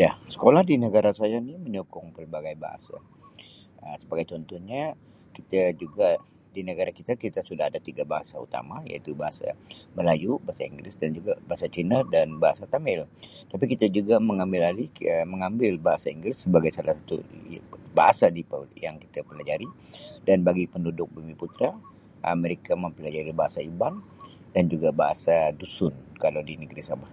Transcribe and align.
Ya, 0.00 0.10
sekolah 0.34 0.62
di 0.70 0.74
negara 0.84 1.10
saya 1.20 1.36
ni 1.48 1.54
menyokong 1.64 2.08
pelbagai 2.16 2.54
bahasa 2.64 2.96
Um 3.84 3.96
sebagai 4.02 4.26
contohnya 4.32 4.82
kita 5.36 5.60
juga 5.82 6.08
di 6.54 6.60
negara 6.68 6.90
kita 6.98 7.12
kita 7.24 7.40
sudah 7.50 7.64
ada 7.70 7.78
tiga 7.88 8.02
bahasa 8.12 8.34
utama 8.46 8.76
iaitu 8.90 9.10
bahasa 9.22 9.46
Melayu, 9.98 10.32
bahasa 10.46 10.62
Inggeris 10.70 10.96
dan 11.02 11.10
juga 11.18 11.32
bahasa 11.48 11.66
Cina 11.74 11.98
dan 12.14 12.26
bahasa 12.42 12.64
Tamil 12.74 13.00
tapi 13.50 13.64
kita 13.72 13.86
juga 13.96 14.14
mengambil 14.28 14.62
alih 14.70 14.88
kira 14.96 15.20
mengambil 15.32 15.72
Bahasa 15.88 16.06
Inggeris 16.14 16.38
sebagai 16.44 16.70
salah 16.76 16.94
satu 16.98 17.16
bahasa 17.98 18.26
di 18.36 18.42
yang 18.84 18.96
kita 19.02 19.18
pelajari 19.28 19.68
dan 20.26 20.38
bagi 20.46 20.64
penduduk 20.72 21.08
bumiputera 21.14 21.70
Um 22.26 22.36
mereka 22.44 22.72
mempelajari 22.84 23.32
bahasa 23.40 23.58
Iban 23.70 23.94
dan 24.54 24.64
juga 24.72 24.88
bahasa 25.02 25.34
Dusun 25.60 25.94
kalau 26.22 26.40
di 26.48 26.54
negeri 26.62 26.82
Sabah. 26.90 27.12